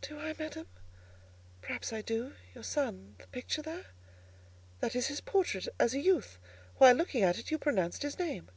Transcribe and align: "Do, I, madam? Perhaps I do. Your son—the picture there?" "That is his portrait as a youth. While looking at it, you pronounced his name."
"Do, 0.00 0.18
I, 0.18 0.34
madam? 0.38 0.66
Perhaps 1.60 1.92
I 1.92 2.00
do. 2.00 2.32
Your 2.54 2.64
son—the 2.64 3.26
picture 3.26 3.60
there?" 3.60 3.84
"That 4.80 4.96
is 4.96 5.08
his 5.08 5.20
portrait 5.20 5.68
as 5.78 5.92
a 5.92 6.00
youth. 6.00 6.38
While 6.78 6.94
looking 6.94 7.22
at 7.22 7.36
it, 7.38 7.50
you 7.50 7.58
pronounced 7.58 8.00
his 8.00 8.18
name." 8.18 8.48